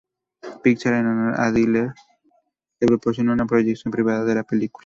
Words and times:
Pixar 0.63 0.95
en 0.95 1.05
honor 1.05 1.39
a 1.39 1.51
Dyer 1.51 1.93
le 2.79 2.87
proporciona 2.87 3.33
una 3.33 3.45
proyección 3.45 3.91
privada 3.91 4.25
de 4.25 4.33
la 4.33 4.43
película. 4.43 4.79